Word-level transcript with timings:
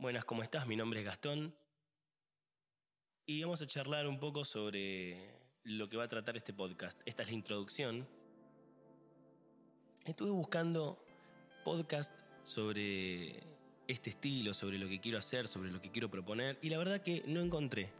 Buenas, 0.00 0.24
¿cómo 0.24 0.42
estás? 0.42 0.66
Mi 0.66 0.76
nombre 0.76 1.00
es 1.00 1.04
Gastón. 1.04 1.54
Y 3.26 3.42
vamos 3.42 3.60
a 3.60 3.66
charlar 3.66 4.06
un 4.08 4.18
poco 4.18 4.46
sobre 4.46 5.14
lo 5.62 5.90
que 5.90 5.98
va 5.98 6.04
a 6.04 6.08
tratar 6.08 6.38
este 6.38 6.54
podcast. 6.54 6.98
Esta 7.04 7.22
es 7.22 7.28
la 7.28 7.34
introducción. 7.34 8.08
Estuve 10.06 10.30
buscando 10.30 11.04
podcast 11.66 12.18
sobre 12.42 13.42
este 13.88 14.08
estilo, 14.08 14.54
sobre 14.54 14.78
lo 14.78 14.88
que 14.88 15.00
quiero 15.00 15.18
hacer, 15.18 15.46
sobre 15.46 15.70
lo 15.70 15.82
que 15.82 15.90
quiero 15.90 16.10
proponer, 16.10 16.58
y 16.62 16.70
la 16.70 16.78
verdad 16.78 17.02
que 17.02 17.22
no 17.26 17.40
encontré. 17.40 17.92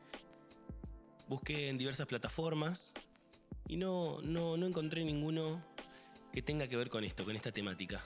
Busqué 1.28 1.68
en 1.68 1.76
diversas 1.76 2.06
plataformas 2.06 2.94
y 3.68 3.76
no, 3.76 4.22
no, 4.22 4.56
no 4.56 4.66
encontré 4.66 5.04
ninguno 5.04 5.62
que 6.32 6.40
tenga 6.40 6.66
que 6.66 6.78
ver 6.78 6.88
con 6.88 7.04
esto, 7.04 7.26
con 7.26 7.36
esta 7.36 7.52
temática, 7.52 8.02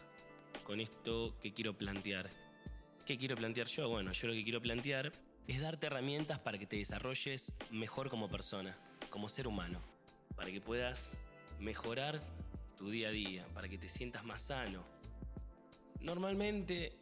con 0.64 0.80
esto 0.80 1.38
que 1.40 1.54
quiero 1.54 1.78
plantear. 1.78 2.28
¿Qué 3.06 3.18
quiero 3.18 3.36
plantear 3.36 3.66
yo? 3.66 3.86
Bueno, 3.90 4.12
yo 4.12 4.28
lo 4.28 4.32
que 4.32 4.42
quiero 4.42 4.62
plantear 4.62 5.12
es 5.46 5.60
darte 5.60 5.88
herramientas 5.88 6.38
para 6.38 6.56
que 6.56 6.64
te 6.64 6.76
desarrolles 6.76 7.52
mejor 7.70 8.08
como 8.08 8.30
persona, 8.30 8.74
como 9.10 9.28
ser 9.28 9.46
humano, 9.46 9.78
para 10.34 10.50
que 10.50 10.62
puedas 10.62 11.12
mejorar 11.60 12.18
tu 12.78 12.88
día 12.88 13.08
a 13.08 13.10
día, 13.10 13.46
para 13.52 13.68
que 13.68 13.76
te 13.76 13.90
sientas 13.90 14.24
más 14.24 14.44
sano. 14.44 14.82
Normalmente 16.00 16.94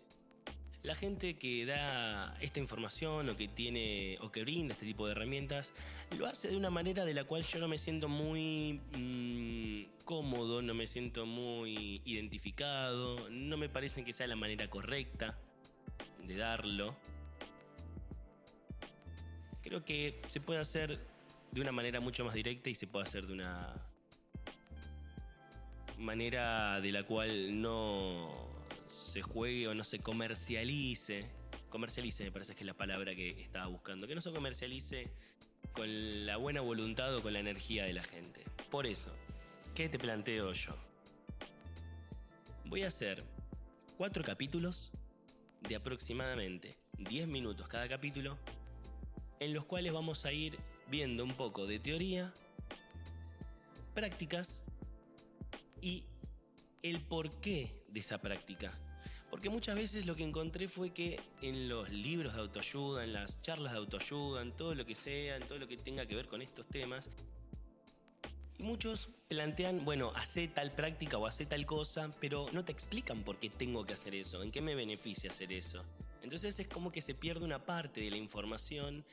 la 0.82 0.96
gente 0.96 1.38
que 1.38 1.66
da 1.66 2.36
esta 2.40 2.58
información 2.58 3.28
o 3.28 3.36
que 3.36 3.46
tiene 3.46 4.18
o 4.22 4.32
que 4.32 4.42
brinda 4.42 4.72
este 4.72 4.86
tipo 4.86 5.06
de 5.06 5.12
herramientas 5.12 5.72
lo 6.18 6.26
hace 6.26 6.48
de 6.48 6.56
una 6.56 6.70
manera 6.70 7.04
de 7.04 7.14
la 7.14 7.22
cual 7.22 7.44
yo 7.44 7.60
no 7.60 7.68
me 7.68 7.78
siento 7.78 8.08
muy 8.08 8.80
mm, 8.98 10.04
cómodo, 10.04 10.62
no 10.62 10.74
me 10.74 10.88
siento 10.88 11.26
muy 11.26 12.02
identificado, 12.04 13.30
no 13.30 13.56
me 13.56 13.68
parece 13.68 14.04
que 14.04 14.12
sea 14.12 14.26
la 14.26 14.34
manera 14.34 14.68
correcta 14.68 15.38
de 16.26 16.36
darlo. 16.36 16.96
Creo 19.62 19.84
que 19.84 20.20
se 20.28 20.40
puede 20.40 20.60
hacer 20.60 20.98
de 21.50 21.60
una 21.60 21.72
manera 21.72 22.00
mucho 22.00 22.24
más 22.24 22.34
directa 22.34 22.70
y 22.70 22.74
se 22.74 22.86
puede 22.86 23.06
hacer 23.06 23.26
de 23.26 23.34
una 23.34 23.74
manera 25.98 26.80
de 26.80 26.92
la 26.92 27.04
cual 27.04 27.60
no 27.60 28.30
se 28.90 29.22
juegue 29.22 29.68
o 29.68 29.74
no 29.74 29.84
se 29.84 29.98
comercialice. 30.00 31.26
Comercialice 31.68 32.24
me 32.24 32.32
parece 32.32 32.54
que 32.54 32.60
es 32.60 32.66
la 32.66 32.74
palabra 32.74 33.14
que 33.14 33.28
estaba 33.28 33.66
buscando. 33.66 34.06
Que 34.06 34.14
no 34.14 34.20
se 34.20 34.32
comercialice 34.32 35.10
con 35.72 36.26
la 36.26 36.36
buena 36.36 36.60
voluntad 36.60 37.14
o 37.14 37.22
con 37.22 37.32
la 37.32 37.40
energía 37.40 37.84
de 37.84 37.92
la 37.92 38.02
gente. 38.02 38.42
Por 38.70 38.86
eso, 38.86 39.14
¿qué 39.74 39.88
te 39.88 39.98
planteo 39.98 40.52
yo? 40.52 40.76
Voy 42.64 42.82
a 42.82 42.88
hacer 42.88 43.22
cuatro 43.96 44.24
capítulos 44.24 44.90
de 45.68 45.76
aproximadamente 45.76 46.76
10 46.98 47.28
minutos 47.28 47.68
cada 47.68 47.88
capítulo, 47.88 48.38
en 49.40 49.52
los 49.52 49.64
cuales 49.64 49.92
vamos 49.92 50.24
a 50.24 50.32
ir 50.32 50.58
viendo 50.88 51.24
un 51.24 51.34
poco 51.34 51.66
de 51.66 51.78
teoría, 51.78 52.32
prácticas 53.94 54.64
y 55.80 56.04
el 56.82 57.00
porqué 57.00 57.82
de 57.88 58.00
esa 58.00 58.18
práctica. 58.18 58.70
Porque 59.30 59.48
muchas 59.48 59.76
veces 59.76 60.04
lo 60.04 60.14
que 60.14 60.24
encontré 60.24 60.68
fue 60.68 60.90
que 60.90 61.18
en 61.40 61.68
los 61.68 61.88
libros 61.88 62.34
de 62.34 62.40
autoayuda, 62.40 63.02
en 63.02 63.14
las 63.14 63.40
charlas 63.40 63.72
de 63.72 63.78
autoayuda, 63.78 64.42
en 64.42 64.52
todo 64.52 64.74
lo 64.74 64.84
que 64.84 64.94
sea, 64.94 65.36
en 65.36 65.46
todo 65.48 65.58
lo 65.58 65.66
que 65.66 65.78
tenga 65.78 66.04
que 66.04 66.14
ver 66.14 66.28
con 66.28 66.42
estos 66.42 66.68
temas, 66.68 67.08
muchos 68.62 69.10
plantean, 69.28 69.84
bueno, 69.84 70.12
hace 70.14 70.48
tal 70.48 70.70
práctica 70.70 71.18
o 71.18 71.26
hace 71.26 71.46
tal 71.46 71.66
cosa, 71.66 72.10
pero 72.20 72.46
no 72.52 72.64
te 72.64 72.72
explican 72.72 73.24
por 73.24 73.38
qué 73.38 73.50
tengo 73.50 73.84
que 73.84 73.94
hacer 73.94 74.14
eso, 74.14 74.42
en 74.42 74.50
qué 74.50 74.60
me 74.60 74.74
beneficia 74.74 75.30
hacer 75.30 75.52
eso. 75.52 75.84
Entonces 76.22 76.58
es 76.58 76.68
como 76.68 76.92
que 76.92 77.00
se 77.00 77.14
pierde 77.14 77.44
una 77.44 77.64
parte 77.64 78.00
de 78.00 78.10
la 78.10 78.16
información 78.16 79.04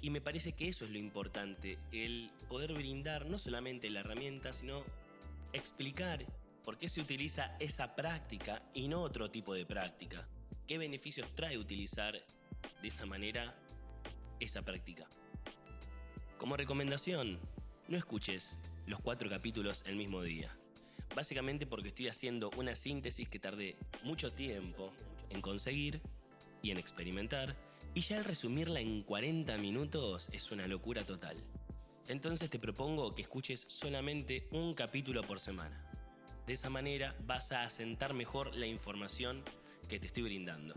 y 0.00 0.10
me 0.10 0.20
parece 0.20 0.52
que 0.52 0.68
eso 0.68 0.84
es 0.84 0.90
lo 0.90 0.98
importante, 0.98 1.78
el 1.92 2.30
poder 2.48 2.72
brindar 2.72 3.26
no 3.26 3.38
solamente 3.38 3.90
la 3.90 4.00
herramienta, 4.00 4.52
sino 4.52 4.84
explicar 5.52 6.24
por 6.64 6.78
qué 6.78 6.88
se 6.88 7.00
utiliza 7.00 7.56
esa 7.58 7.94
práctica 7.94 8.62
y 8.74 8.88
no 8.88 9.02
otro 9.02 9.30
tipo 9.30 9.54
de 9.54 9.66
práctica. 9.66 10.26
¿Qué 10.66 10.78
beneficios 10.78 11.26
trae 11.34 11.58
utilizar 11.58 12.14
de 12.14 12.88
esa 12.88 13.06
manera 13.06 13.54
esa 14.40 14.62
práctica? 14.62 15.06
Como 16.38 16.56
recomendación, 16.56 17.38
no 17.88 17.96
escuches 17.96 18.58
los 18.86 19.00
cuatro 19.00 19.28
capítulos 19.30 19.84
el 19.86 19.96
mismo 19.96 20.22
día. 20.22 20.56
Básicamente 21.14 21.66
porque 21.66 21.88
estoy 21.88 22.08
haciendo 22.08 22.50
una 22.56 22.74
síntesis 22.74 23.28
que 23.28 23.38
tardé 23.38 23.76
mucho 24.02 24.32
tiempo 24.32 24.92
en 25.30 25.40
conseguir 25.40 26.00
y 26.62 26.70
en 26.70 26.78
experimentar, 26.78 27.56
y 27.94 28.00
ya 28.00 28.18
al 28.18 28.24
resumirla 28.24 28.80
en 28.80 29.02
40 29.02 29.58
minutos 29.58 30.28
es 30.32 30.50
una 30.50 30.66
locura 30.66 31.04
total. 31.04 31.36
Entonces 32.08 32.48
te 32.50 32.58
propongo 32.58 33.14
que 33.14 33.22
escuches 33.22 33.64
solamente 33.68 34.48
un 34.50 34.74
capítulo 34.74 35.22
por 35.22 35.38
semana. 35.38 35.88
De 36.46 36.54
esa 36.54 36.70
manera 36.70 37.14
vas 37.24 37.52
a 37.52 37.62
asentar 37.62 38.14
mejor 38.14 38.54
la 38.56 38.66
información 38.66 39.42
que 39.88 40.00
te 40.00 40.06
estoy 40.06 40.24
brindando. 40.24 40.74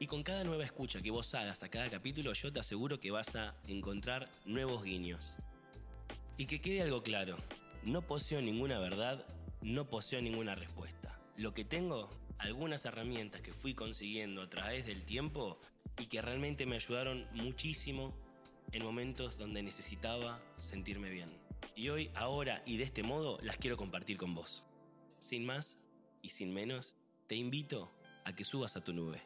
Y 0.00 0.06
con 0.06 0.22
cada 0.22 0.44
nueva 0.44 0.64
escucha 0.64 1.02
que 1.02 1.10
vos 1.10 1.34
hagas 1.34 1.62
a 1.62 1.68
cada 1.68 1.90
capítulo, 1.90 2.32
yo 2.32 2.52
te 2.52 2.60
aseguro 2.60 3.00
que 3.00 3.10
vas 3.10 3.34
a 3.34 3.54
encontrar 3.66 4.28
nuevos 4.46 4.84
guiños 4.84 5.34
y 6.38 6.46
que 6.46 6.60
quede 6.60 6.82
algo 6.82 7.02
claro, 7.02 7.36
no 7.84 8.02
poseo 8.02 8.40
ninguna 8.40 8.78
verdad, 8.78 9.26
no 9.60 9.90
poseo 9.90 10.22
ninguna 10.22 10.54
respuesta. 10.54 11.20
Lo 11.36 11.52
que 11.52 11.64
tengo, 11.64 12.08
algunas 12.38 12.84
herramientas 12.86 13.42
que 13.42 13.50
fui 13.50 13.74
consiguiendo 13.74 14.42
a 14.42 14.48
través 14.48 14.86
del 14.86 15.04
tiempo 15.04 15.58
y 15.98 16.06
que 16.06 16.22
realmente 16.22 16.64
me 16.64 16.76
ayudaron 16.76 17.26
muchísimo 17.32 18.14
en 18.70 18.84
momentos 18.84 19.36
donde 19.36 19.64
necesitaba 19.64 20.40
sentirme 20.60 21.10
bien. 21.10 21.28
Y 21.74 21.88
hoy, 21.88 22.10
ahora 22.14 22.62
y 22.64 22.76
de 22.76 22.84
este 22.84 23.02
modo 23.02 23.38
las 23.42 23.56
quiero 23.58 23.76
compartir 23.76 24.16
con 24.16 24.34
vos. 24.34 24.64
Sin 25.18 25.44
más 25.44 25.78
y 26.22 26.28
sin 26.28 26.54
menos, 26.54 26.94
te 27.26 27.34
invito 27.34 27.92
a 28.24 28.32
que 28.34 28.44
subas 28.44 28.76
a 28.76 28.84
tu 28.84 28.92
nube. 28.92 29.20